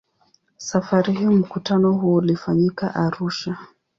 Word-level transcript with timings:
Safari 0.57 1.13
hii 1.13 1.25
mkutano 1.25 1.91
huo 1.91 2.15
ulifanyika 2.15 2.95
Arusha. 2.95 3.57